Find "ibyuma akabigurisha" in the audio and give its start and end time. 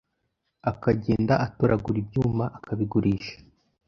2.03-3.35